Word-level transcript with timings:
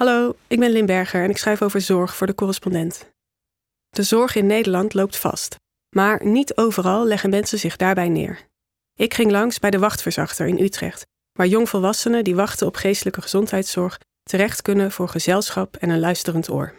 Hallo, 0.00 0.36
ik 0.46 0.58
ben 0.58 0.70
Limberger 0.70 1.24
en 1.24 1.30
ik 1.30 1.36
schrijf 1.36 1.62
over 1.62 1.80
zorg 1.80 2.16
voor 2.16 2.26
de 2.26 2.34
correspondent. 2.34 3.10
De 3.88 4.02
zorg 4.02 4.34
in 4.34 4.46
Nederland 4.46 4.94
loopt 4.94 5.16
vast, 5.16 5.56
maar 5.96 6.26
niet 6.26 6.56
overal 6.56 7.06
leggen 7.06 7.30
mensen 7.30 7.58
zich 7.58 7.76
daarbij 7.76 8.08
neer. 8.08 8.46
Ik 8.94 9.14
ging 9.14 9.30
langs 9.30 9.58
bij 9.58 9.70
de 9.70 9.78
wachtverzachter 9.78 10.46
in 10.46 10.58
Utrecht, 10.58 11.06
waar 11.32 11.46
jongvolwassenen 11.46 12.24
die 12.24 12.34
wachten 12.34 12.66
op 12.66 12.76
geestelijke 12.76 13.22
gezondheidszorg 13.22 14.00
terecht 14.22 14.62
kunnen 14.62 14.92
voor 14.92 15.08
gezelschap 15.08 15.76
en 15.76 15.88
een 15.88 16.00
luisterend 16.00 16.50
oor. 16.50 16.74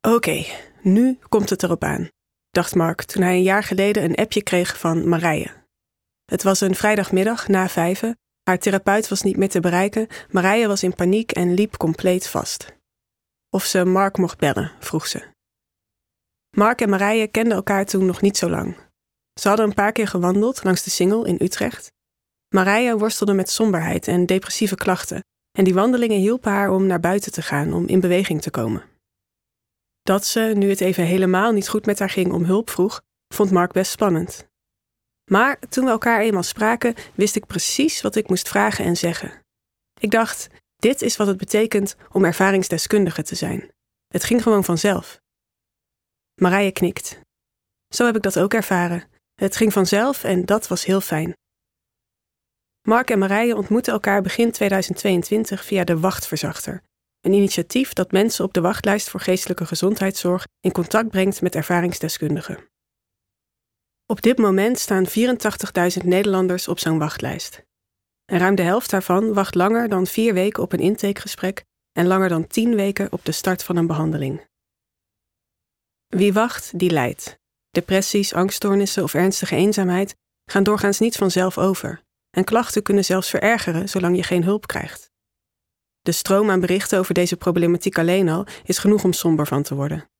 Oké, 0.00 0.44
nu 0.82 1.18
komt 1.28 1.50
het 1.50 1.62
erop 1.62 1.84
aan, 1.84 2.08
dacht 2.50 2.74
Mark 2.74 3.02
toen 3.02 3.22
hij 3.22 3.34
een 3.34 3.42
jaar 3.42 3.64
geleden 3.64 4.04
een 4.04 4.16
appje 4.16 4.42
kreeg 4.42 4.78
van 4.78 5.08
Marije. 5.08 5.50
Het 6.24 6.42
was 6.42 6.60
een 6.60 6.74
vrijdagmiddag 6.74 7.48
na 7.48 7.68
vijven, 7.68 8.18
haar 8.50 8.58
therapeut 8.58 9.08
was 9.08 9.22
niet 9.22 9.36
meer 9.36 9.48
te 9.48 9.60
bereiken, 9.60 10.06
Marije 10.30 10.66
was 10.66 10.82
in 10.82 10.94
paniek 10.94 11.32
en 11.32 11.54
liep 11.54 11.76
compleet 11.76 12.26
vast. 12.26 12.72
Of 13.50 13.64
ze 13.64 13.84
Mark 13.84 14.18
mocht 14.18 14.38
bellen, 14.38 14.72
vroeg 14.80 15.06
ze. 15.06 15.22
Mark 16.56 16.80
en 16.80 16.88
Marije 16.88 17.26
kenden 17.26 17.56
elkaar 17.56 17.84
toen 17.84 18.06
nog 18.06 18.20
niet 18.20 18.36
zo 18.36 18.50
lang. 18.50 18.76
Ze 19.40 19.48
hadden 19.48 19.66
een 19.66 19.74
paar 19.74 19.92
keer 19.92 20.08
gewandeld 20.08 20.64
langs 20.64 20.82
de 20.82 20.90
Singel 20.90 21.24
in 21.24 21.38
Utrecht. 21.40 21.92
Marije 22.54 22.98
worstelde 22.98 23.32
met 23.32 23.50
somberheid 23.50 24.08
en 24.08 24.26
depressieve 24.26 24.74
klachten, 24.74 25.24
en 25.58 25.64
die 25.64 25.74
wandelingen 25.74 26.18
hielpen 26.18 26.52
haar 26.52 26.70
om 26.70 26.86
naar 26.86 27.00
buiten 27.00 27.32
te 27.32 27.42
gaan, 27.42 27.72
om 27.72 27.86
in 27.86 28.00
beweging 28.00 28.42
te 28.42 28.50
komen. 28.50 28.82
Dat 30.02 30.24
ze, 30.24 30.40
nu 30.40 30.68
het 30.68 30.80
even 30.80 31.04
helemaal 31.04 31.52
niet 31.52 31.68
goed 31.68 31.86
met 31.86 31.98
haar 31.98 32.10
ging, 32.10 32.32
om 32.32 32.44
hulp 32.44 32.70
vroeg, 32.70 33.02
vond 33.34 33.50
Mark 33.50 33.72
best 33.72 33.90
spannend. 33.90 34.49
Maar 35.32 35.58
toen 35.68 35.84
we 35.84 35.90
elkaar 35.90 36.20
eenmaal 36.20 36.42
spraken, 36.42 36.94
wist 37.14 37.36
ik 37.36 37.46
precies 37.46 38.00
wat 38.00 38.16
ik 38.16 38.28
moest 38.28 38.48
vragen 38.48 38.84
en 38.84 38.96
zeggen. 38.96 39.42
Ik 40.00 40.10
dacht, 40.10 40.48
dit 40.76 41.02
is 41.02 41.16
wat 41.16 41.26
het 41.26 41.36
betekent 41.36 41.96
om 42.12 42.24
ervaringsdeskundige 42.24 43.22
te 43.22 43.34
zijn. 43.34 43.70
Het 44.08 44.24
ging 44.24 44.42
gewoon 44.42 44.64
vanzelf. 44.64 45.20
Marije 46.34 46.72
knikt. 46.72 47.20
Zo 47.94 48.04
heb 48.06 48.16
ik 48.16 48.22
dat 48.22 48.38
ook 48.38 48.54
ervaren. 48.54 49.04
Het 49.34 49.56
ging 49.56 49.72
vanzelf 49.72 50.24
en 50.24 50.44
dat 50.44 50.68
was 50.68 50.84
heel 50.84 51.00
fijn. 51.00 51.36
Mark 52.82 53.10
en 53.10 53.18
Marije 53.18 53.56
ontmoeten 53.56 53.92
elkaar 53.92 54.22
begin 54.22 54.52
2022 54.52 55.64
via 55.64 55.84
de 55.84 56.00
Wachtverzachter, 56.00 56.82
een 57.20 57.32
initiatief 57.32 57.92
dat 57.92 58.12
mensen 58.12 58.44
op 58.44 58.52
de 58.52 58.60
wachtlijst 58.60 59.10
voor 59.10 59.20
geestelijke 59.20 59.66
gezondheidszorg 59.66 60.46
in 60.60 60.72
contact 60.72 61.08
brengt 61.08 61.42
met 61.42 61.54
ervaringsdeskundigen. 61.54 62.68
Op 64.10 64.22
dit 64.22 64.38
moment 64.38 64.78
staan 64.78 65.06
84.000 65.08 66.04
Nederlanders 66.04 66.68
op 66.68 66.78
zo'n 66.78 66.98
wachtlijst. 66.98 67.62
En 68.24 68.38
ruim 68.38 68.54
de 68.54 68.62
helft 68.62 68.90
daarvan 68.90 69.32
wacht 69.32 69.54
langer 69.54 69.88
dan 69.88 70.06
vier 70.06 70.34
weken 70.34 70.62
op 70.62 70.72
een 70.72 70.78
intakegesprek 70.78 71.64
en 71.92 72.06
langer 72.06 72.28
dan 72.28 72.46
tien 72.46 72.74
weken 72.74 73.12
op 73.12 73.24
de 73.24 73.32
start 73.32 73.62
van 73.62 73.76
een 73.76 73.86
behandeling. 73.86 74.46
Wie 76.06 76.32
wacht, 76.32 76.78
die 76.78 76.90
lijdt. 76.90 77.38
Depressies, 77.70 78.34
angststoornissen 78.34 79.02
of 79.02 79.14
ernstige 79.14 79.56
eenzaamheid 79.56 80.16
gaan 80.44 80.62
doorgaans 80.62 80.98
niet 80.98 81.16
vanzelf 81.16 81.58
over. 81.58 82.02
En 82.30 82.44
klachten 82.44 82.82
kunnen 82.82 83.04
zelfs 83.04 83.30
verergeren 83.30 83.88
zolang 83.88 84.16
je 84.16 84.22
geen 84.22 84.44
hulp 84.44 84.66
krijgt. 84.66 85.10
De 86.00 86.12
stroom 86.12 86.50
aan 86.50 86.60
berichten 86.60 86.98
over 86.98 87.14
deze 87.14 87.36
problematiek 87.36 87.98
alleen 87.98 88.28
al 88.28 88.46
is 88.64 88.78
genoeg 88.78 89.04
om 89.04 89.12
somber 89.12 89.46
van 89.46 89.62
te 89.62 89.74
worden. 89.74 90.10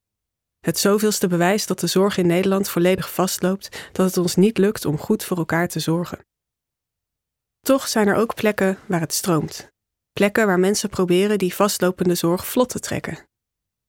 Het 0.61 0.79
zoveelste 0.79 1.27
bewijs 1.27 1.65
dat 1.65 1.79
de 1.79 1.87
zorg 1.87 2.17
in 2.17 2.27
Nederland 2.27 2.69
volledig 2.69 3.13
vastloopt, 3.13 3.89
dat 3.91 4.05
het 4.05 4.17
ons 4.17 4.35
niet 4.35 4.57
lukt 4.57 4.85
om 4.85 4.97
goed 4.97 5.23
voor 5.23 5.37
elkaar 5.37 5.67
te 5.67 5.79
zorgen. 5.79 6.19
Toch 7.59 7.87
zijn 7.87 8.07
er 8.07 8.15
ook 8.15 8.35
plekken 8.35 8.77
waar 8.85 8.99
het 8.99 9.13
stroomt. 9.13 9.67
Plekken 10.11 10.45
waar 10.45 10.59
mensen 10.59 10.89
proberen 10.89 11.37
die 11.37 11.55
vastlopende 11.55 12.15
zorg 12.15 12.47
vlot 12.47 12.69
te 12.69 12.79
trekken. 12.79 13.19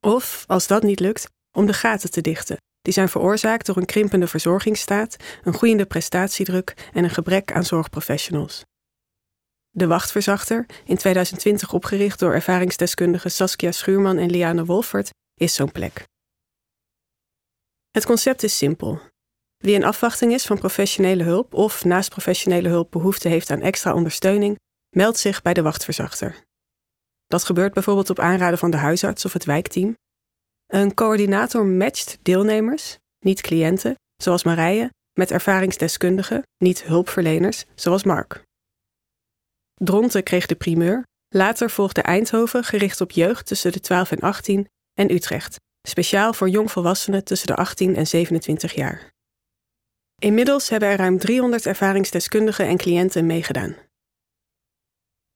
Of, 0.01 0.45
als 0.47 0.67
dat 0.67 0.83
niet 0.83 1.01
lukt, 1.01 1.31
om 1.57 1.67
de 1.67 1.73
gaten 1.73 2.11
te 2.11 2.21
dichten. 2.21 2.57
Die 2.81 2.93
zijn 2.93 3.09
veroorzaakt 3.09 3.67
door 3.67 3.77
een 3.77 3.85
krimpende 3.85 4.27
verzorgingsstaat, 4.27 5.17
een 5.43 5.55
groeiende 5.55 5.87
prestatiedruk 5.87 6.91
en 6.93 7.05
een 7.05 7.11
gebrek 7.11 7.53
aan 7.53 7.65
zorgprofessionals. 7.65 8.63
De 9.71 9.87
Wachtverzachter, 9.87 10.67
in 10.85 10.97
2020 10.97 11.73
opgericht 11.73 12.19
door 12.19 12.33
ervaringsdeskundigen 12.33 13.31
Saskia 13.31 13.73
Schuurman 13.73 14.19
en 14.19 14.31
Liane 14.31 14.65
Wolfert, 14.65 15.11
is 15.35 15.55
zo'n 15.55 15.73
plek. 15.73 16.05
Het 17.93 18.07
concept 18.07 18.43
is 18.43 18.57
simpel. 18.57 19.01
Wie 19.57 19.75
in 19.75 19.85
afwachting 19.85 20.33
is 20.33 20.47
van 20.47 20.59
professionele 20.59 21.23
hulp 21.23 21.55
of 21.55 21.85
naast 21.85 22.11
professionele 22.11 22.69
hulp 22.69 22.91
behoefte 22.91 23.29
heeft 23.29 23.51
aan 23.51 23.61
extra 23.61 23.95
ondersteuning, 23.95 24.59
meldt 24.97 25.19
zich 25.19 25.43
bij 25.43 25.55
de 25.55 25.63
wachtverzachter. 25.63 26.45
Dat 27.27 27.45
gebeurt 27.45 27.75
bijvoorbeeld 27.75 28.11
op 28.11 28.19
aanraden 28.19 28.59
van 28.59 28.71
de 28.71 28.77
huisarts 28.77 29.25
of 29.25 29.33
het 29.33 29.45
wijkteam. 29.45 29.97
Een 30.67 30.95
coördinator 30.95 31.67
matcht 31.67 32.19
deelnemers, 32.23 32.99
niet 33.19 33.41
cliënten, 33.41 33.95
zoals 34.17 34.45
Marije, 34.45 34.91
met 35.13 35.31
ervaringsdeskundigen, 35.31 36.43
niet 36.59 36.83
hulpverleners, 36.83 37.65
zoals 37.75 38.05
Mark. 38.05 38.43
Dronten 39.75 40.23
kreeg 40.23 40.47
de 40.47 40.55
primeur, 40.55 41.07
later 41.29 41.71
volgde 41.71 42.03
Eindhoven 42.03 42.65
gericht 42.65 43.01
op 43.01 43.11
jeugd 43.11 43.47
tussen 43.47 43.73
de 43.73 43.81
12 43.81 44.11
en 44.11 44.21
18 44.21 44.69
en 44.93 45.11
Utrecht, 45.11 45.57
speciaal 45.89 46.33
voor 46.33 46.49
jongvolwassenen 46.49 47.25
tussen 47.25 47.47
de 47.47 47.57
18 47.57 47.97
en 47.97 48.07
27 48.07 48.75
jaar. 48.75 49.13
Inmiddels 50.19 50.69
hebben 50.69 50.89
er 50.89 50.97
ruim 50.97 51.19
300 51.19 51.67
ervaringsdeskundigen 51.67 52.67
en 52.67 52.77
cliënten 52.77 53.27
meegedaan. 53.27 53.77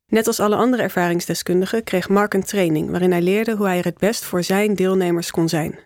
Net 0.07 0.27
als 0.27 0.41
alle 0.41 0.57
andere 0.57 0.83
ervaringsdeskundigen 0.83 1.85
kreeg 1.85 2.09
Mark 2.09 2.35
een 2.35 2.45
training 2.45 2.91
waarin 2.91 3.11
hij 3.11 3.23
leerde 3.23 3.57
hoe 3.57 3.67
hij 3.67 3.79
er 3.79 3.85
het 3.85 3.99
best 3.99 4.25
voor 4.25 4.43
zijn 4.43 4.75
deelnemers 4.75 5.31
kon 5.31 5.49
zijn. 5.49 5.79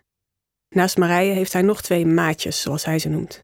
Naast 0.69 0.97
Marije 0.97 1.33
heeft 1.33 1.53
hij 1.53 1.63
nog 1.63 1.83
twee 1.83 2.07
maatjes, 2.07 2.61
zoals 2.61 2.85
hij 2.85 2.99
ze 2.99 3.09
noemt. 3.09 3.43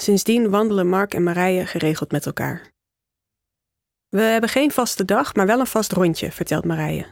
Sindsdien 0.00 0.50
wandelen 0.50 0.88
Mark 0.88 1.14
en 1.14 1.22
Marije 1.22 1.66
geregeld 1.66 2.10
met 2.10 2.26
elkaar. 2.26 2.70
We 4.08 4.20
hebben 4.20 4.50
geen 4.50 4.70
vaste 4.70 5.04
dag, 5.04 5.34
maar 5.34 5.46
wel 5.46 5.60
een 5.60 5.66
vast 5.66 5.92
rondje, 5.92 6.32
vertelt 6.32 6.64
Marije. 6.64 7.06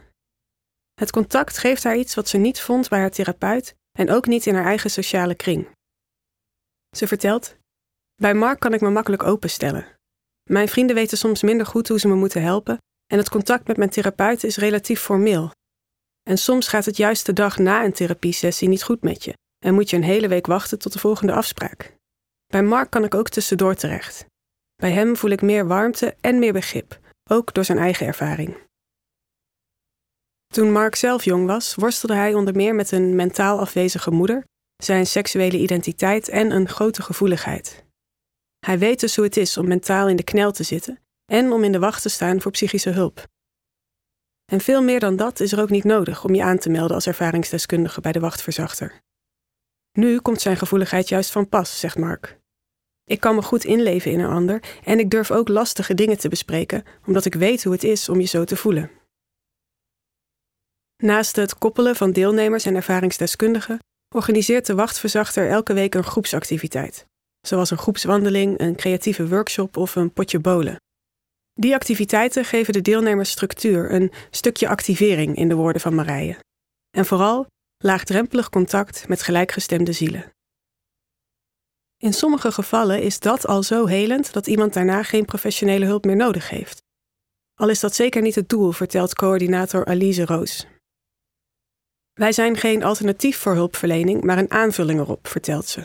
Het 0.99 1.11
contact 1.11 1.57
geeft 1.57 1.83
haar 1.83 1.97
iets 1.97 2.15
wat 2.15 2.27
ze 2.27 2.37
niet 2.37 2.61
vond 2.61 2.89
bij 2.89 2.99
haar 2.99 3.11
therapeut 3.11 3.75
en 3.91 4.09
ook 4.09 4.25
niet 4.27 4.45
in 4.45 4.55
haar 4.55 4.65
eigen 4.65 4.89
sociale 4.89 5.35
kring. 5.35 5.67
Ze 6.97 7.07
vertelt: 7.07 7.55
Bij 8.15 8.33
Mark 8.33 8.59
kan 8.59 8.73
ik 8.73 8.81
me 8.81 8.89
makkelijk 8.89 9.23
openstellen. 9.23 9.85
Mijn 10.49 10.67
vrienden 10.67 10.95
weten 10.95 11.17
soms 11.17 11.41
minder 11.41 11.65
goed 11.65 11.87
hoe 11.87 11.99
ze 11.99 12.07
me 12.07 12.15
moeten 12.15 12.41
helpen 12.41 12.77
en 13.11 13.17
het 13.17 13.29
contact 13.29 13.67
met 13.67 13.77
mijn 13.77 13.89
therapeut 13.89 14.43
is 14.43 14.57
relatief 14.57 15.01
formeel. 15.01 15.51
En 16.29 16.37
soms 16.37 16.67
gaat 16.67 16.85
het 16.85 16.97
juist 16.97 17.25
de 17.25 17.33
dag 17.33 17.57
na 17.57 17.83
een 17.83 17.93
therapiesessie 17.93 18.67
niet 18.67 18.83
goed 18.83 19.01
met 19.01 19.23
je 19.23 19.33
en 19.65 19.73
moet 19.73 19.89
je 19.89 19.95
een 19.95 20.03
hele 20.03 20.27
week 20.27 20.45
wachten 20.45 20.79
tot 20.79 20.93
de 20.93 20.99
volgende 20.99 21.33
afspraak. 21.33 21.95
Bij 22.47 22.63
Mark 22.63 22.89
kan 22.89 23.03
ik 23.03 23.15
ook 23.15 23.29
tussendoor 23.29 23.75
terecht. 23.75 24.25
Bij 24.75 24.91
hem 24.91 25.15
voel 25.15 25.31
ik 25.31 25.41
meer 25.41 25.67
warmte 25.67 26.15
en 26.21 26.39
meer 26.39 26.53
begrip, 26.53 26.99
ook 27.29 27.53
door 27.53 27.65
zijn 27.65 27.77
eigen 27.77 28.05
ervaring. 28.05 28.67
Toen 30.53 30.71
Mark 30.71 30.95
zelf 30.95 31.23
jong 31.23 31.45
was, 31.45 31.75
worstelde 31.75 32.15
hij 32.15 32.33
onder 32.33 32.55
meer 32.55 32.75
met 32.75 32.91
een 32.91 33.15
mentaal 33.15 33.59
afwezige 33.59 34.11
moeder, 34.11 34.43
zijn 34.83 35.07
seksuele 35.07 35.57
identiteit 35.57 36.29
en 36.29 36.51
een 36.51 36.69
grote 36.69 37.01
gevoeligheid. 37.01 37.85
Hij 38.65 38.79
weet 38.79 38.99
dus 38.99 39.15
hoe 39.15 39.25
het 39.25 39.37
is 39.37 39.57
om 39.57 39.67
mentaal 39.67 40.09
in 40.09 40.15
de 40.15 40.23
knel 40.23 40.51
te 40.51 40.63
zitten 40.63 40.99
en 41.25 41.51
om 41.51 41.63
in 41.63 41.71
de 41.71 41.79
wacht 41.79 42.01
te 42.01 42.09
staan 42.09 42.41
voor 42.41 42.51
psychische 42.51 42.89
hulp. 42.89 43.27
En 44.51 44.61
veel 44.61 44.83
meer 44.83 44.99
dan 44.99 45.15
dat 45.15 45.39
is 45.39 45.51
er 45.51 45.61
ook 45.61 45.69
niet 45.69 45.83
nodig 45.83 46.23
om 46.23 46.35
je 46.35 46.43
aan 46.43 46.57
te 46.57 46.69
melden 46.69 46.95
als 46.95 47.07
ervaringsdeskundige 47.07 48.01
bij 48.01 48.11
de 48.11 48.19
wachtverzachter. 48.19 49.01
Nu 49.91 50.19
komt 50.19 50.41
zijn 50.41 50.57
gevoeligheid 50.57 51.09
juist 51.09 51.31
van 51.31 51.49
pas, 51.49 51.79
zegt 51.79 51.97
Mark. 51.97 52.39
Ik 53.03 53.19
kan 53.19 53.35
me 53.35 53.41
goed 53.41 53.63
inleven 53.63 54.11
in 54.11 54.19
een 54.19 54.31
ander 54.31 54.63
en 54.83 54.99
ik 54.99 55.09
durf 55.09 55.31
ook 55.31 55.47
lastige 55.47 55.93
dingen 55.93 56.17
te 56.17 56.29
bespreken, 56.29 56.83
omdat 57.05 57.25
ik 57.25 57.33
weet 57.33 57.63
hoe 57.63 57.73
het 57.73 57.83
is 57.83 58.09
om 58.09 58.19
je 58.19 58.27
zo 58.27 58.43
te 58.43 58.55
voelen. 58.55 58.98
Naast 61.03 61.35
het 61.35 61.57
koppelen 61.57 61.95
van 61.95 62.11
deelnemers 62.11 62.65
en 62.65 62.75
ervaringsdeskundigen 62.75 63.79
organiseert 64.15 64.65
de 64.65 64.75
wachtverzachter 64.75 65.49
elke 65.49 65.73
week 65.73 65.95
een 65.95 66.03
groepsactiviteit, 66.03 67.05
zoals 67.47 67.71
een 67.71 67.77
groepswandeling, 67.77 68.59
een 68.59 68.75
creatieve 68.75 69.27
workshop 69.27 69.77
of 69.77 69.95
een 69.95 70.13
potje 70.13 70.39
bolen. 70.39 70.75
Die 71.53 71.73
activiteiten 71.73 72.45
geven 72.45 72.73
de 72.73 72.81
deelnemers 72.81 73.29
structuur, 73.29 73.93
een 73.93 74.11
stukje 74.29 74.67
activering 74.67 75.35
in 75.35 75.49
de 75.49 75.55
woorden 75.55 75.81
van 75.81 75.95
Marije. 75.95 76.37
En 76.97 77.05
vooral 77.05 77.45
laagdrempelig 77.83 78.49
contact 78.49 79.07
met 79.07 79.21
gelijkgestemde 79.21 79.91
zielen. 79.91 80.31
In 81.97 82.13
sommige 82.13 82.51
gevallen 82.51 83.01
is 83.01 83.19
dat 83.19 83.47
al 83.47 83.63
zo 83.63 83.85
helend 83.85 84.33
dat 84.33 84.47
iemand 84.47 84.73
daarna 84.73 85.03
geen 85.03 85.25
professionele 85.25 85.85
hulp 85.85 86.05
meer 86.05 86.15
nodig 86.15 86.49
heeft. 86.49 86.81
Al 87.53 87.69
is 87.69 87.79
dat 87.79 87.95
zeker 87.95 88.21
niet 88.21 88.35
het 88.35 88.49
doel, 88.49 88.71
vertelt 88.71 89.15
coördinator 89.15 89.85
Alize 89.85 90.25
Roos. 90.25 90.67
Wij 92.19 92.31
zijn 92.31 92.57
geen 92.57 92.83
alternatief 92.83 93.37
voor 93.37 93.53
hulpverlening, 93.53 94.23
maar 94.23 94.37
een 94.37 94.51
aanvulling 94.51 94.99
erop, 94.99 95.27
vertelt 95.27 95.65
ze. 95.65 95.83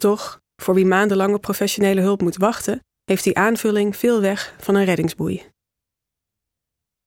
Toch, 0.00 0.40
voor 0.56 0.74
wie 0.74 0.86
maandenlang 0.86 1.34
op 1.34 1.40
professionele 1.40 2.00
hulp 2.00 2.20
moet 2.20 2.36
wachten, 2.36 2.80
heeft 3.04 3.24
die 3.24 3.36
aanvulling 3.36 3.96
veel 3.96 4.20
weg 4.20 4.54
van 4.58 4.74
een 4.74 4.84
reddingsboei. 4.84 5.42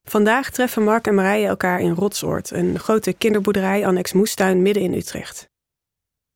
Vandaag 0.07 0.49
treffen 0.49 0.83
Mark 0.83 1.07
en 1.07 1.15
Marije 1.15 1.47
elkaar 1.47 1.79
in 1.79 1.93
Rotsoord, 1.93 2.51
een 2.51 2.79
grote 2.79 3.13
kinderboerderij 3.13 3.87
annex 3.87 4.13
moestuin 4.13 4.61
midden 4.61 4.83
in 4.83 4.93
Utrecht. 4.93 5.49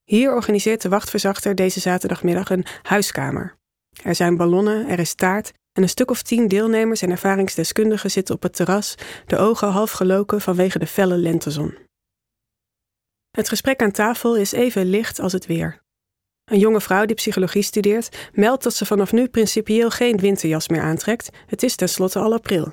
Hier 0.03 0.33
organiseert 0.33 0.81
de 0.81 0.89
wachtverzachter 0.89 1.55
deze 1.55 1.79
zaterdagmiddag 1.79 2.49
een 2.49 2.65
huiskamer. 2.81 3.55
Er 4.03 4.15
zijn 4.15 4.37
ballonnen, 4.37 4.87
er 4.87 4.99
is 4.99 5.13
taart 5.13 5.51
en 5.75 5.81
een 5.81 5.89
stuk 5.89 6.09
of 6.11 6.21
tien 6.21 6.47
deelnemers 6.47 7.01
en 7.01 7.09
ervaringsdeskundigen 7.09 8.11
zitten 8.11 8.35
op 8.35 8.43
het 8.43 8.55
terras, 8.55 8.95
de 9.25 9.37
ogen 9.37 9.67
half 9.67 9.91
geloken 9.91 10.41
vanwege 10.41 10.79
de 10.79 10.87
felle 10.87 11.17
lentezon. 11.17 11.77
Het 13.31 13.49
gesprek 13.49 13.81
aan 13.81 13.91
tafel 13.91 14.37
is 14.37 14.51
even 14.51 14.85
licht 14.85 15.19
als 15.19 15.33
het 15.33 15.45
weer. 15.45 15.83
Een 16.45 16.59
jonge 16.59 16.81
vrouw 16.81 17.05
die 17.05 17.15
psychologie 17.15 17.61
studeert 17.61 18.29
meldt 18.33 18.63
dat 18.63 18.73
ze 18.73 18.85
vanaf 18.85 19.11
nu 19.11 19.27
principieel 19.27 19.89
geen 19.89 20.17
winterjas 20.17 20.67
meer 20.67 20.81
aantrekt. 20.81 21.29
Het 21.45 21.63
is 21.63 21.75
tenslotte 21.75 22.19
al 22.19 22.33
april. 22.33 22.71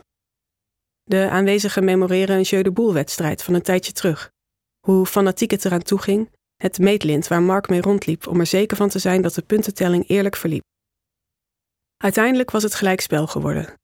De 1.02 1.28
aanwezigen 1.30 1.84
memoreren 1.84 2.36
een 2.36 2.42
Jeu 2.42 2.62
de 2.62 2.72
Boel-wedstrijd 2.72 3.42
van 3.42 3.54
een 3.54 3.62
tijdje 3.62 3.92
terug. 3.92 4.30
Hoe 4.86 5.06
fanatiek 5.06 5.50
het 5.50 5.64
eraan 5.64 5.82
toeging, 5.82 6.30
het 6.56 6.78
meetlint 6.78 7.28
waar 7.28 7.42
Mark 7.42 7.68
mee 7.68 7.80
rondliep 7.80 8.26
om 8.26 8.40
er 8.40 8.46
zeker 8.46 8.76
van 8.76 8.88
te 8.88 8.98
zijn 8.98 9.22
dat 9.22 9.34
de 9.34 9.42
puntentelling 9.42 10.08
eerlijk 10.08 10.36
verliep. 10.36 10.62
Uiteindelijk 12.02 12.50
was 12.50 12.62
het 12.62 12.74
gelijkspel 12.74 13.26
geworden. 13.26 13.74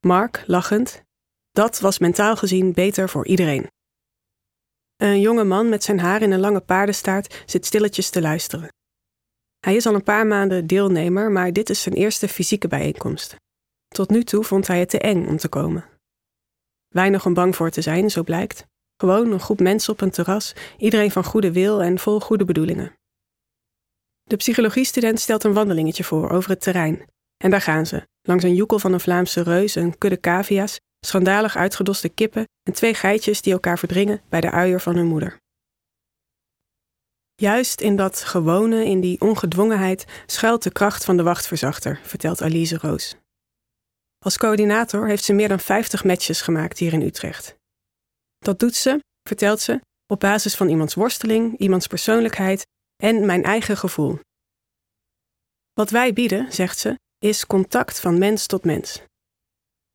Mark, 0.00 0.44
lachend, 0.46 1.02
dat 1.50 1.80
was 1.80 1.98
mentaal 1.98 2.36
gezien 2.36 2.72
beter 2.72 3.08
voor 3.08 3.26
iedereen. 3.26 3.70
Een 4.96 5.20
jonge 5.20 5.44
man 5.44 5.68
met 5.68 5.84
zijn 5.84 6.00
haar 6.00 6.22
in 6.22 6.30
een 6.30 6.40
lange 6.40 6.60
paardenstaart 6.60 7.42
zit 7.46 7.66
stilletjes 7.66 8.10
te 8.10 8.20
luisteren. 8.20 8.68
Hij 9.60 9.76
is 9.76 9.86
al 9.86 9.94
een 9.94 10.02
paar 10.02 10.26
maanden 10.26 10.66
deelnemer, 10.66 11.30
maar 11.30 11.52
dit 11.52 11.70
is 11.70 11.82
zijn 11.82 11.94
eerste 11.94 12.28
fysieke 12.28 12.68
bijeenkomst. 12.68 13.36
Tot 13.88 14.10
nu 14.10 14.24
toe 14.24 14.44
vond 14.44 14.66
hij 14.66 14.78
het 14.78 14.90
te 14.90 14.98
eng 14.98 15.26
om 15.26 15.36
te 15.36 15.48
komen. 15.48 15.84
Weinig 16.88 17.26
om 17.26 17.34
bang 17.34 17.56
voor 17.56 17.70
te 17.70 17.80
zijn, 17.80 18.10
zo 18.10 18.22
blijkt. 18.22 18.66
Gewoon 18.96 19.32
een 19.32 19.40
groep 19.40 19.60
mensen 19.60 19.92
op 19.92 20.00
een 20.00 20.10
terras, 20.10 20.54
iedereen 20.78 21.10
van 21.10 21.24
goede 21.24 21.52
wil 21.52 21.82
en 21.82 21.98
vol 21.98 22.20
goede 22.20 22.44
bedoelingen. 22.44 22.98
De 24.22 24.36
psychologiestudent 24.36 25.20
stelt 25.20 25.44
een 25.44 25.52
wandelingetje 25.52 26.04
voor 26.04 26.30
over 26.30 26.50
het 26.50 26.60
terrein. 26.60 27.16
En 27.44 27.50
daar 27.50 27.60
gaan 27.60 27.86
ze, 27.86 28.06
langs 28.22 28.44
een 28.44 28.54
joekel 28.54 28.78
van 28.78 28.92
een 28.92 29.00
Vlaamse 29.00 29.42
reus, 29.42 29.74
een 29.74 29.98
kudde 29.98 30.20
cavia's, 30.20 30.80
schandalig 31.06 31.56
uitgedoste 31.56 32.08
kippen 32.08 32.44
en 32.62 32.72
twee 32.72 32.94
geitjes 32.94 33.42
die 33.42 33.52
elkaar 33.52 33.78
verdringen 33.78 34.20
bij 34.28 34.40
de 34.40 34.50
uier 34.50 34.80
van 34.80 34.96
hun 34.96 35.06
moeder. 35.06 35.38
Juist 37.34 37.80
in 37.80 37.96
dat 37.96 38.24
gewone, 38.24 38.84
in 38.84 39.00
die 39.00 39.20
ongedwongenheid, 39.20 40.22
schuilt 40.26 40.62
de 40.62 40.72
kracht 40.72 41.04
van 41.04 41.16
de 41.16 41.22
wachtverzachter, 41.22 42.00
vertelt 42.02 42.42
Alice 42.42 42.78
Roos. 42.78 43.16
Als 44.18 44.36
coördinator 44.36 45.06
heeft 45.06 45.24
ze 45.24 45.32
meer 45.32 45.48
dan 45.48 45.60
50 45.60 46.04
matches 46.04 46.40
gemaakt 46.40 46.78
hier 46.78 46.92
in 46.92 47.02
Utrecht. 47.02 47.54
Dat 48.38 48.58
doet 48.58 48.74
ze, 48.74 49.00
vertelt 49.22 49.60
ze, 49.60 49.80
op 50.06 50.20
basis 50.20 50.54
van 50.54 50.68
iemands 50.68 50.94
worsteling, 50.94 51.58
iemands 51.58 51.86
persoonlijkheid 51.86 52.66
en 53.02 53.26
mijn 53.26 53.44
eigen 53.44 53.76
gevoel. 53.76 54.18
Wat 55.72 55.90
wij 55.90 56.12
bieden, 56.12 56.52
zegt 56.52 56.78
ze, 56.78 56.98
is 57.18 57.46
contact 57.46 58.00
van 58.00 58.18
mens 58.18 58.46
tot 58.46 58.64
mens. 58.64 59.02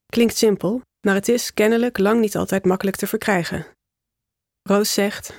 Klinkt 0.06 0.38
simpel, 0.38 0.82
maar 1.08 1.16
het 1.16 1.28
is 1.28 1.54
kennelijk 1.54 1.98
lang 1.98 2.20
niet 2.20 2.36
altijd 2.36 2.66
makkelijk 2.66 2.98
te 2.98 3.08
verkrijgen. 3.08 3.68
Roos 4.62 4.94
zegt: 4.94 5.38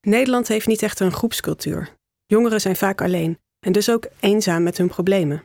Nederland 0.00 0.48
heeft 0.48 0.66
niet 0.66 0.82
echt 0.82 1.00
een 1.00 1.12
groepscultuur. 1.12 1.94
Jongeren 2.26 2.60
zijn 2.60 2.76
vaak 2.76 3.00
alleen 3.00 3.38
en 3.66 3.72
dus 3.72 3.90
ook 3.90 4.06
eenzaam 4.20 4.62
met 4.62 4.78
hun 4.78 4.88
problemen. 4.88 5.44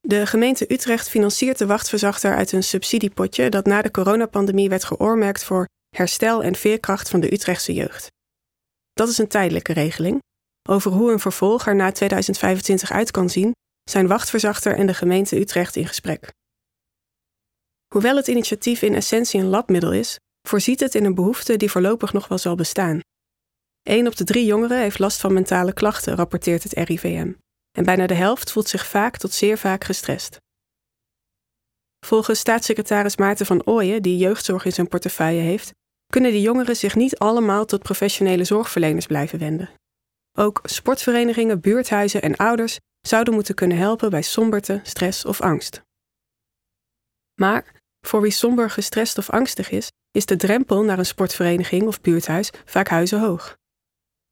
De 0.00 0.26
gemeente 0.26 0.72
Utrecht 0.72 1.08
financiert 1.08 1.58
de 1.58 1.66
wachtverzachter 1.66 2.34
uit 2.36 2.52
een 2.52 2.62
subsidiepotje 2.62 3.48
dat 3.48 3.66
na 3.66 3.82
de 3.82 3.90
coronapandemie 3.90 4.68
werd 4.68 4.84
geoormerkt 4.84 5.44
voor 5.44 5.68
herstel 5.96 6.42
en 6.42 6.54
veerkracht 6.54 7.08
van 7.08 7.20
de 7.20 7.32
Utrechtse 7.32 7.72
jeugd. 7.72 8.10
Dat 8.92 9.08
is 9.08 9.18
een 9.18 9.28
tijdelijke 9.28 9.72
regeling. 9.72 10.18
Over 10.68 10.92
hoe 10.92 11.12
een 11.12 11.20
vervolg 11.20 11.66
er 11.66 11.74
na 11.74 11.92
2025 11.92 12.90
uit 12.90 13.10
kan 13.10 13.30
zien, 13.30 13.52
zijn 13.90 14.06
wachtverzachter 14.06 14.76
en 14.76 14.86
de 14.86 14.94
gemeente 14.94 15.40
Utrecht 15.40 15.76
in 15.76 15.86
gesprek. 15.86 16.32
Hoewel 17.94 18.16
het 18.16 18.26
initiatief 18.26 18.82
in 18.82 18.94
essentie 18.94 19.40
een 19.40 19.46
labmiddel 19.46 19.92
is, 19.92 20.18
voorziet 20.48 20.80
het 20.80 20.94
in 20.94 21.04
een 21.04 21.14
behoefte 21.14 21.56
die 21.56 21.70
voorlopig 21.70 22.12
nog 22.12 22.28
wel 22.28 22.38
zal 22.38 22.54
bestaan. 22.54 23.00
Een 23.82 24.06
op 24.06 24.16
de 24.16 24.24
drie 24.24 24.44
jongeren 24.44 24.78
heeft 24.78 24.98
last 24.98 25.20
van 25.20 25.32
mentale 25.32 25.72
klachten, 25.72 26.14
rapporteert 26.14 26.62
het 26.62 26.72
RIVM. 26.72 27.32
En 27.78 27.84
bijna 27.84 28.06
de 28.06 28.14
helft 28.14 28.52
voelt 28.52 28.68
zich 28.68 28.86
vaak 28.86 29.16
tot 29.16 29.32
zeer 29.32 29.58
vaak 29.58 29.84
gestrest. 29.84 30.36
Volgens 32.06 32.38
staatssecretaris 32.38 33.16
Maarten 33.16 33.46
van 33.46 33.66
Ooyen, 33.66 34.02
die 34.02 34.16
jeugdzorg 34.16 34.64
in 34.64 34.72
zijn 34.72 34.88
portefeuille 34.88 35.40
heeft, 35.40 35.70
kunnen 36.06 36.30
die 36.30 36.40
jongeren 36.40 36.76
zich 36.76 36.94
niet 36.94 37.18
allemaal 37.18 37.64
tot 37.64 37.82
professionele 37.82 38.44
zorgverleners 38.44 39.06
blijven 39.06 39.38
wenden. 39.38 39.70
Ook 40.38 40.60
sportverenigingen, 40.62 41.60
buurthuizen 41.60 42.22
en 42.22 42.36
ouders 42.36 42.78
zouden 43.00 43.34
moeten 43.34 43.54
kunnen 43.54 43.76
helpen 43.76 44.10
bij 44.10 44.22
somberte, 44.22 44.80
stress 44.82 45.24
of 45.24 45.40
angst. 45.40 45.82
Maar 47.34 47.80
voor 48.00 48.20
wie 48.20 48.30
somber, 48.30 48.70
gestrest 48.70 49.18
of 49.18 49.30
angstig 49.30 49.70
is, 49.70 49.90
is 50.10 50.26
de 50.26 50.36
drempel 50.36 50.82
naar 50.82 50.98
een 50.98 51.06
sportvereniging 51.06 51.86
of 51.86 52.00
buurthuis 52.00 52.50
vaak 52.64 52.88
huizenhoog. 52.88 53.58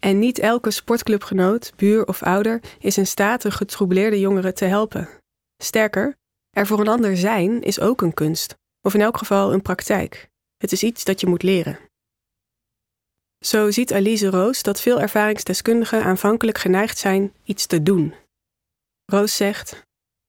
En 0.03 0.19
niet 0.19 0.39
elke 0.39 0.71
sportclubgenoot, 0.71 1.73
buur 1.77 2.07
of 2.07 2.23
ouder 2.23 2.61
is 2.79 2.99
in 2.99 3.07
staat 3.07 3.45
een 3.45 3.53
getroubleerde 3.53 4.21
jongere 4.21 4.53
te 4.53 4.65
helpen. 4.65 5.09
Sterker, 5.63 6.17
er 6.51 6.67
voor 6.67 6.81
een 6.81 6.89
ander 6.89 7.17
zijn 7.17 7.63
is 7.63 7.81
ook 7.81 8.03
een 8.03 8.15
kunst, 8.15 8.55
of 8.81 8.95
in 8.95 9.01
elk 9.01 9.17
geval 9.17 9.53
een 9.53 9.63
praktijk. 9.63 10.29
Het 10.57 10.73
is 10.73 10.83
iets 10.83 11.05
dat 11.05 11.21
je 11.21 11.27
moet 11.27 11.43
leren. 11.43 11.79
Zo 13.39 13.71
ziet 13.71 13.93
Alice 13.93 14.31
Roos 14.31 14.63
dat 14.63 14.81
veel 14.81 15.01
ervaringsdeskundigen 15.01 16.03
aanvankelijk 16.05 16.59
geneigd 16.59 16.99
zijn 16.99 17.33
iets 17.45 17.67
te 17.67 17.83
doen. 17.83 18.15
Roos 19.13 19.37
zegt: 19.37 19.83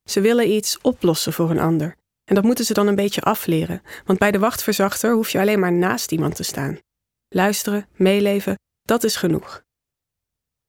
Ze 0.10 0.22
willen 0.22 0.50
iets 0.50 0.82
oplossen 0.82 1.34
voor 1.34 1.50
een 1.50 1.60
ander. 1.60 1.96
En 2.24 2.36
dat 2.36 2.44
moeten 2.44 2.66
ze 2.66 2.74
dan 2.74 2.88
een 2.88 2.96
beetje 2.96 3.22
afleren, 3.22 3.82
want 4.06 4.20
bij 4.20 4.32
de 4.32 4.40
wachtverzachter 4.40 5.14
hoef 5.14 5.30
je 5.30 5.40
alleen 5.40 5.60
maar 5.60 5.72
naast 5.72 6.12
iemand 6.12 6.36
te 6.36 6.44
staan. 6.44 6.80
Luisteren, 7.28 7.88
meeleven, 7.96 8.60
dat 8.82 9.04
is 9.04 9.16
genoeg. 9.16 9.62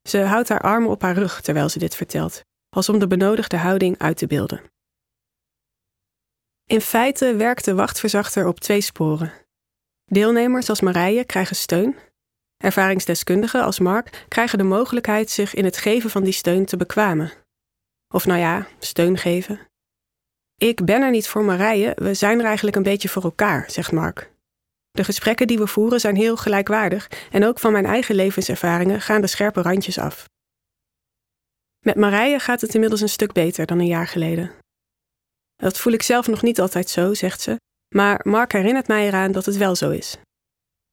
Ze 0.08 0.18
houdt 0.18 0.48
haar 0.48 0.60
armen 0.60 0.90
op 0.90 1.02
haar 1.02 1.14
rug 1.14 1.40
terwijl 1.40 1.68
ze 1.68 1.78
dit 1.78 1.94
vertelt, 1.94 2.40
als 2.68 2.88
om 2.88 2.98
de 2.98 3.06
benodigde 3.06 3.56
houding 3.56 3.98
uit 3.98 4.16
te 4.16 4.26
beelden. 4.26 4.62
In 6.64 6.80
feite 6.80 7.36
werkt 7.36 7.64
de 7.64 7.74
wachtverzachter 7.74 8.46
op 8.46 8.60
twee 8.60 8.80
sporen. 8.80 9.32
Deelnemers 10.04 10.68
als 10.68 10.80
Marije 10.80 11.24
krijgen 11.24 11.56
steun. 11.56 11.96
Ervaringsdeskundigen 12.56 13.62
als 13.62 13.78
Mark 13.78 14.24
krijgen 14.28 14.58
de 14.58 14.64
mogelijkheid 14.64 15.30
zich 15.30 15.54
in 15.54 15.64
het 15.64 15.76
geven 15.76 16.10
van 16.10 16.24
die 16.24 16.32
steun 16.32 16.64
te 16.64 16.76
bekwamen. 16.76 17.32
Of 18.14 18.26
nou 18.26 18.40
ja, 18.40 18.66
steun 18.78 19.18
geven. 19.18 19.60
Ik 20.56 20.84
ben 20.84 21.02
er 21.02 21.10
niet 21.10 21.28
voor 21.28 21.44
Marije, 21.44 21.92
we 21.94 22.14
zijn 22.14 22.38
er 22.38 22.44
eigenlijk 22.44 22.76
een 22.76 22.82
beetje 22.82 23.08
voor 23.08 23.22
elkaar, 23.22 23.70
zegt 23.70 23.92
Mark. 23.92 24.32
De 24.90 25.04
gesprekken 25.04 25.46
die 25.46 25.58
we 25.58 25.66
voeren 25.66 26.00
zijn 26.00 26.16
heel 26.16 26.36
gelijkwaardig 26.36 27.10
en 27.30 27.44
ook 27.44 27.58
van 27.58 27.72
mijn 27.72 27.86
eigen 27.86 28.14
levenservaringen 28.14 29.00
gaan 29.00 29.20
de 29.20 29.26
scherpe 29.26 29.62
randjes 29.62 29.98
af. 29.98 30.28
Met 31.84 31.96
Marije 31.96 32.38
gaat 32.38 32.60
het 32.60 32.74
inmiddels 32.74 33.00
een 33.00 33.08
stuk 33.08 33.32
beter 33.32 33.66
dan 33.66 33.78
een 33.78 33.86
jaar 33.86 34.06
geleden. 34.06 34.50
Dat 35.56 35.78
voel 35.78 35.92
ik 35.92 36.02
zelf 36.02 36.26
nog 36.26 36.42
niet 36.42 36.60
altijd 36.60 36.88
zo, 36.88 37.14
zegt 37.14 37.40
ze, 37.40 37.56
maar 37.94 38.20
Mark 38.22 38.52
herinnert 38.52 38.88
mij 38.88 39.06
eraan 39.06 39.32
dat 39.32 39.46
het 39.46 39.56
wel 39.56 39.76
zo 39.76 39.90
is. 39.90 40.16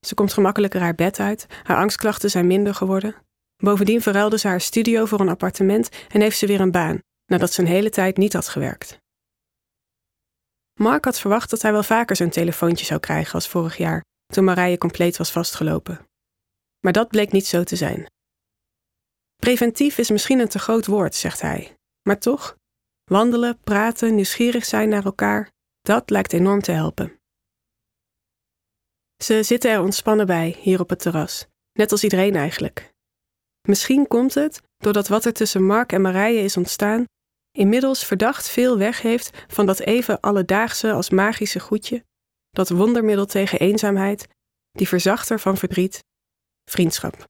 Ze 0.06 0.14
komt 0.14 0.32
gemakkelijker 0.32 0.80
haar 0.80 0.94
bed 0.94 1.20
uit, 1.20 1.46
haar 1.62 1.76
angstklachten 1.76 2.30
zijn 2.30 2.46
minder 2.46 2.74
geworden. 2.74 3.14
Bovendien 3.56 4.02
verruilde 4.02 4.38
ze 4.38 4.48
haar 4.48 4.60
studio 4.60 5.04
voor 5.04 5.20
een 5.20 5.28
appartement 5.28 5.88
en 6.08 6.20
heeft 6.20 6.38
ze 6.38 6.46
weer 6.46 6.60
een 6.60 6.70
baan, 6.70 7.00
nadat 7.28 7.56
een 7.56 7.66
hele 7.66 7.90
tijd 7.90 8.16
niet 8.16 8.32
had 8.32 8.48
gewerkt. 8.48 8.98
Mark 10.74 11.04
had 11.04 11.20
verwacht 11.20 11.50
dat 11.50 11.62
hij 11.62 11.72
wel 11.72 11.82
vaker 11.82 12.16
zo'n 12.16 12.30
telefoontje 12.30 12.84
zou 12.84 13.00
krijgen 13.00 13.34
als 13.34 13.48
vorig 13.48 13.76
jaar, 13.76 14.04
toen 14.26 14.44
Marije 14.44 14.78
compleet 14.78 15.16
was 15.16 15.32
vastgelopen. 15.32 16.06
Maar 16.80 16.92
dat 16.92 17.08
bleek 17.08 17.32
niet 17.32 17.46
zo 17.46 17.64
te 17.64 17.76
zijn. 17.76 18.06
Preventief 19.36 19.98
is 19.98 20.10
misschien 20.10 20.38
een 20.38 20.48
te 20.48 20.58
groot 20.58 20.86
woord, 20.86 21.14
zegt 21.14 21.40
hij. 21.40 21.76
Maar 22.02 22.18
toch, 22.18 22.56
wandelen, 23.04 23.60
praten, 23.60 24.14
nieuwsgierig 24.14 24.64
zijn 24.64 24.88
naar 24.88 25.04
elkaar, 25.04 25.50
dat 25.80 26.10
lijkt 26.10 26.32
enorm 26.32 26.60
te 26.60 26.72
helpen. 26.72 27.18
Ze 29.22 29.42
zitten 29.42 29.70
er 29.70 29.80
ontspannen 29.80 30.26
bij, 30.26 30.56
hier 30.60 30.80
op 30.80 30.88
het 30.88 30.98
terras, 30.98 31.46
net 31.72 31.92
als 31.92 32.02
iedereen 32.02 32.34
eigenlijk. 32.34 32.92
Misschien 33.68 34.06
komt 34.06 34.34
het 34.34 34.62
doordat 34.76 35.08
wat 35.08 35.24
er 35.24 35.32
tussen 35.32 35.66
Mark 35.66 35.92
en 35.92 36.00
Marije 36.00 36.42
is 36.42 36.56
ontstaan 36.56 37.04
inmiddels 37.52 38.04
verdacht 38.04 38.48
veel 38.48 38.78
weg 38.78 39.02
heeft 39.02 39.44
van 39.46 39.66
dat 39.66 39.78
even 39.78 40.20
alledaagse 40.20 40.92
als 40.92 41.10
magische 41.10 41.60
goedje, 41.60 42.04
dat 42.50 42.68
wondermiddel 42.68 43.26
tegen 43.26 43.58
eenzaamheid, 43.58 44.26
die 44.72 44.88
verzachter 44.88 45.40
van 45.40 45.56
verdriet, 45.56 46.04
vriendschap. 46.64 47.26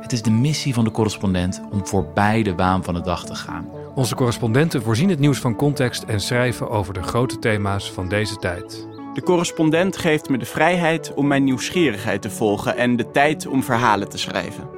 Het 0.00 0.12
is 0.12 0.22
de 0.22 0.30
missie 0.30 0.74
van 0.74 0.84
de 0.84 0.90
correspondent 0.90 1.60
om 1.70 1.86
voorbij 1.86 2.42
de 2.42 2.54
waan 2.54 2.84
van 2.84 2.94
de 2.94 3.00
dag 3.00 3.26
te 3.26 3.34
gaan 3.34 3.78
Onze 3.98 4.14
correspondenten 4.14 4.82
voorzien 4.82 5.08
het 5.08 5.18
nieuws 5.18 5.38
van 5.38 5.56
context 5.56 6.02
en 6.02 6.20
schrijven 6.20 6.70
over 6.70 6.94
de 6.94 7.02
grote 7.02 7.38
thema's 7.38 7.92
van 7.92 8.08
deze 8.08 8.36
tijd. 8.36 8.88
De 9.12 9.22
correspondent 9.22 9.96
geeft 9.96 10.28
me 10.28 10.38
de 10.38 10.44
vrijheid 10.44 11.14
om 11.14 11.26
mijn 11.26 11.44
nieuwsgierigheid 11.44 12.22
te 12.22 12.30
volgen 12.30 12.76
en 12.76 12.96
de 12.96 13.10
tijd 13.10 13.46
om 13.46 13.62
verhalen 13.62 14.08
te 14.08 14.18
schrijven. 14.18 14.77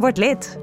vårt 0.00 0.18
litt. 0.18 0.58